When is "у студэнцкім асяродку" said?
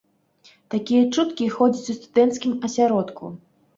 1.97-3.35